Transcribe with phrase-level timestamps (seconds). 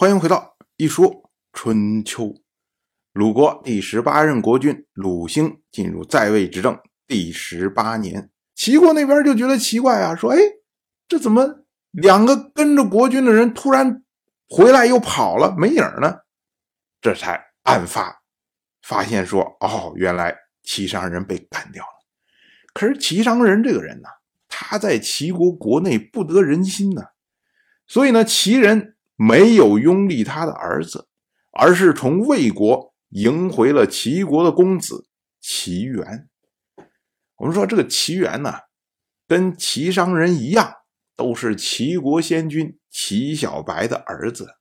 [0.00, 2.34] 欢迎回到一说春秋。
[3.12, 10.38] 鲁国第十八任国君鲁兴进入在位执政第十八年，齐国那边就觉得奇怪啊，说：“哎，
[11.06, 14.02] 这怎么两个跟着国君的人突然
[14.48, 16.20] 回来又跑了，没影呢？”
[17.02, 18.22] 这才案发，
[18.80, 22.06] 发现说：“哦，原来齐商人被干掉了。
[22.72, 24.08] 可是齐商人这个人呢，
[24.48, 27.02] 他在齐国国内不得人心呢，
[27.86, 31.06] 所以呢，齐人。”没有拥立他的儿子，
[31.52, 35.08] 而是从魏国迎回了齐国的公子
[35.42, 36.26] 齐元。
[37.36, 38.54] 我们说这个齐元呢，
[39.28, 40.72] 跟齐商人一样，
[41.16, 44.54] 都是齐国先君齐小白的儿子。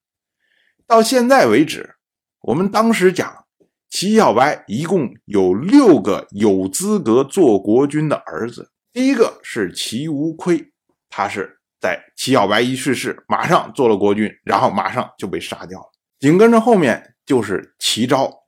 [0.85, 1.95] 到现在为止，
[2.41, 3.45] 我们当时讲
[3.89, 8.73] 齐小白一共有六个有资格做国君的儿子。
[8.91, 10.73] 第一个是齐无亏，
[11.09, 11.58] 他是。
[11.79, 15.91] 在齐小白一去世，马上做了国君，然后马上就被杀掉了。
[16.19, 18.43] 紧跟着后面就是齐昭、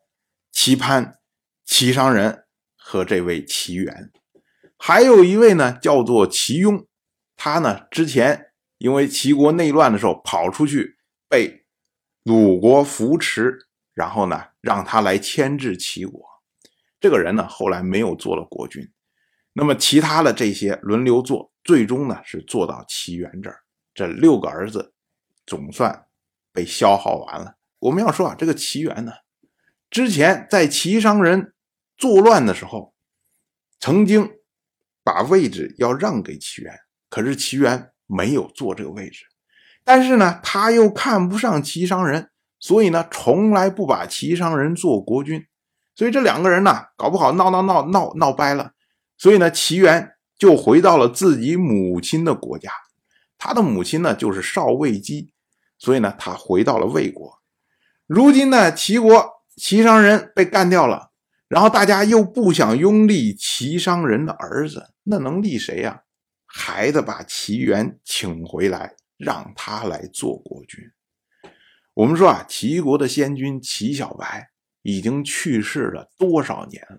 [0.52, 1.19] 齐潘、
[1.66, 2.44] 齐商人
[2.75, 4.11] 和这位齐元，
[4.78, 6.86] 还有一位呢，叫做齐雍。
[7.38, 8.47] 他呢之前
[8.78, 10.97] 因为齐国内乱的时候跑出去，
[11.30, 11.66] 被
[12.23, 16.22] 鲁国扶持，然后呢让他来牵制齐国。
[17.00, 18.91] 这个人呢后来没有做了国君。
[19.53, 21.50] 那么其他的这些轮流做。
[21.64, 23.59] 最终呢，是做到齐元这儿，
[23.94, 24.94] 这六个儿子
[25.45, 26.06] 总算
[26.52, 27.56] 被消耗完了。
[27.80, 29.12] 我们要说啊，这个齐元呢，
[29.90, 31.53] 之前在齐商人
[31.98, 32.95] 作乱的时候，
[33.80, 34.28] 曾经
[35.03, 39.25] 把位置要让给齐元，可是齐元没有坐这个位置。
[39.84, 45.46] 但是呢，他又看不上齐商人，所以呢，从来不把齐商人做国君。
[45.94, 48.73] 所以这两个人呢，搞不好闹闹闹闹闹掰了。
[49.18, 50.16] 所以呢，齐元。
[50.42, 52.72] 就回到了自己母亲的国家，
[53.38, 55.31] 他的母亲呢就是少魏姬，
[55.78, 57.39] 所以呢他回到了魏国。
[58.08, 59.23] 如今呢齐国
[59.56, 61.12] 齐商人被干掉了，
[61.47, 66.02] 然后大家又不想拥立齐商人的儿子，那能立谁呀？
[66.47, 70.79] 还得把齐元请回来，让他来做国君。
[71.94, 74.50] 我们说啊，齐国的先君齐小白
[74.81, 76.97] 已经去世了多少年了？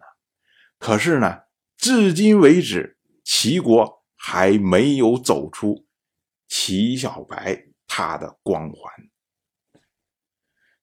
[0.79, 1.41] 可是呢，
[1.77, 2.99] 至今为止。
[3.25, 5.87] 齐国还没有走出
[6.49, 8.93] 齐小白他的光环。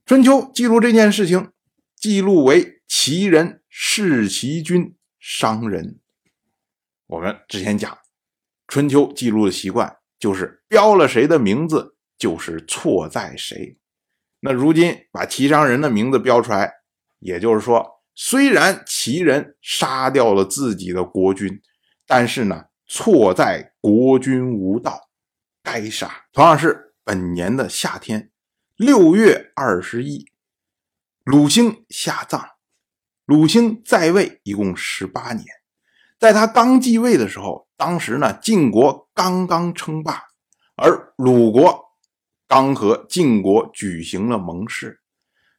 [0.05, 1.51] 春秋记录这件事情，
[1.95, 5.99] 记录为齐人弑齐君伤人。
[7.07, 7.99] 我们之前讲，
[8.67, 13.77] 春秋记录的习惯就是标了谁的名字，就是错在谁。
[14.39, 16.71] 那如今把齐商人的名字标出来，
[17.19, 21.61] 也就是说，虽然齐人杀掉了自己的国君。
[22.09, 25.09] 但是呢，错在国君无道，
[25.61, 26.25] 该杀。
[26.33, 28.31] 同样是本年的夏天，
[28.75, 30.25] 六月二十一，
[31.23, 32.43] 鲁兴下葬。
[33.25, 35.45] 鲁兴在位一共十八年，
[36.17, 40.23] 在他刚继位的时候，当时呢晋国刚刚称霸，
[40.75, 41.79] 而鲁国
[42.47, 44.99] 刚和晋国举行了盟誓，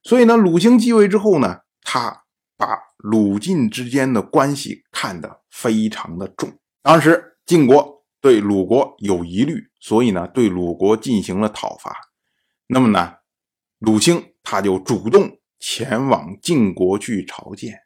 [0.03, 2.25] 所以呢，鲁兴继位之后呢，他
[2.61, 6.53] 把鲁晋之间的关系看得非常的重。
[6.83, 11.97] 当时晋国对鲁国有疑虑，所以呢，对鲁国进行了讨伐。
[12.67, 13.15] 那么呢，
[13.79, 17.81] 鲁兴他就主动前往晋国去朝见，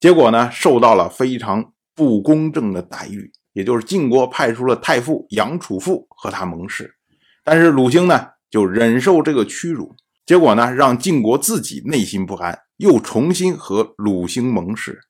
[0.00, 6.96] 结果呢，受到了非常不公正的待遇，也就是晋国派出了太傅杨楚父和他盟誓，
[7.44, 9.94] 但是鲁兴呢就忍受这个屈辱，
[10.26, 12.58] 结果呢，让晋国自己内心不安。
[12.78, 15.00] 又重新和鲁兴盟誓，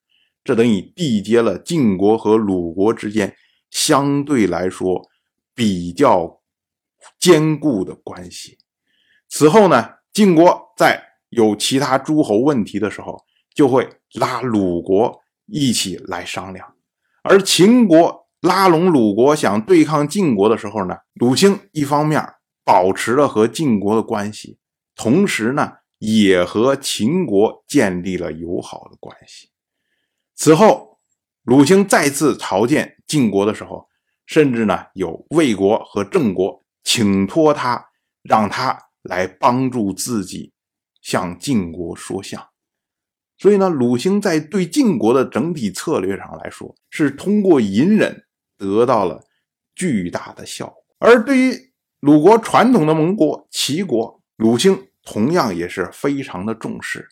[0.45, 3.35] 这等于缔结了晋国和鲁国之间
[3.73, 5.03] 相对来说
[5.53, 6.41] 比较
[7.19, 8.59] 坚固的关系。
[9.29, 16.65] 此后呢，晋国在有其他诸侯问题的时候，就会拉鲁国一起来商量；
[17.25, 22.25] 而秦国拉拢鲁国想对抗晋国的时候呢，鲁兴一方面
[22.65, 24.59] 保持了和晋国的关系，
[24.97, 25.75] 同时呢。
[25.99, 29.49] 也和秦国建立了友好的关系。
[30.35, 31.01] 此后，
[31.43, 33.89] 鲁兴再次朝见晋国的时候，
[34.27, 37.83] 甚至呢有魏国和郑国请托他，
[38.23, 40.53] 让他来帮助自己
[41.01, 42.47] 向晋国说相。
[43.39, 48.27] 所以呢，鲁兴在对晋国的整体策略上来说，是通过隐忍
[48.59, 49.25] 得到了
[49.75, 50.85] 巨大的效果。
[50.99, 54.86] 而对于鲁国传统的盟国齐国，鲁兴。
[55.07, 57.09] 同样也是非常的重视，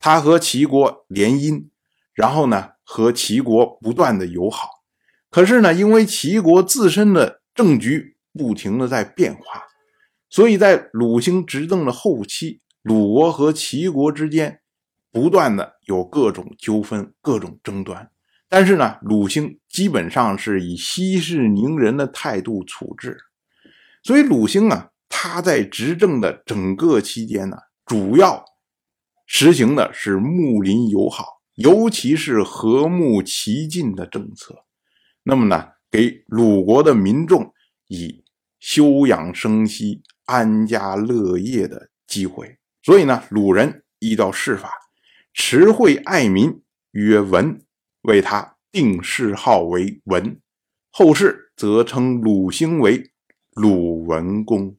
[0.00, 1.66] 他和齐国联姻，
[2.14, 4.68] 然后呢和齐国不断的友好。
[5.30, 9.64] 可是呢，因为齐国自身的政局不停的在变化，
[10.30, 14.60] 所以在鲁兴执政的后期，鲁国和齐国之间
[15.12, 18.10] 不断的有各种纠纷、各种争端。
[18.48, 23.18] 但是呢，鲁兴基本上是以息事宁人的态度处置。
[24.02, 27.56] 所以鲁兴啊，他在执政的整个期间呢，
[27.86, 28.44] 主要
[29.26, 34.64] 实行的是睦邻友好，尤其是和睦齐晋的政策。
[35.22, 37.54] 那么呢，给鲁国的民众
[37.86, 38.24] 以
[38.58, 40.02] 休养生息。
[40.26, 44.70] 安家乐业的机会，所以呢，鲁人依照世法，
[45.34, 46.62] 持惠爱民，
[46.92, 47.60] 曰文，
[48.04, 50.40] 为他定谥号为文，
[50.90, 53.10] 后世则称鲁兴为
[53.52, 54.78] 鲁文公。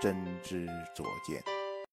[0.00, 1.55] 真知灼见。